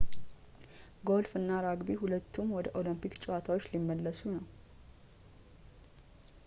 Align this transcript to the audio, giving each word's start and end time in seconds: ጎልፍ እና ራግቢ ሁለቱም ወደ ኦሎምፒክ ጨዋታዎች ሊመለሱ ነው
ጎልፍ 1.07 1.33
እና 1.39 1.49
ራግቢ 1.65 1.89
ሁለቱም 1.99 2.47
ወደ 2.57 2.65
ኦሎምፒክ 2.79 3.13
ጨዋታዎች 3.25 3.67
ሊመለሱ 3.73 4.31
ነው 4.35 4.43